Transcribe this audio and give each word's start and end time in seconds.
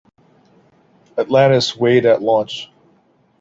"Atlantis" 1.15 1.77
weighed 1.77 2.07
at 2.07 2.23
launch. 2.23 2.71